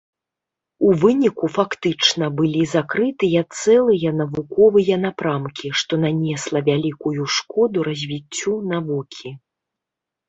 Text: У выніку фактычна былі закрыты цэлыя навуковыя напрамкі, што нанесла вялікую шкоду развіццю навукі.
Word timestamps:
У 0.85 0.89
выніку 1.01 1.45
фактычна 1.57 2.29
былі 2.39 2.63
закрыты 2.75 3.29
цэлыя 3.59 4.09
навуковыя 4.23 4.95
напрамкі, 5.05 5.67
што 5.83 5.93
нанесла 6.07 6.59
вялікую 6.73 7.21
шкоду 7.39 7.77
развіццю 7.93 8.53
навукі. 8.77 9.27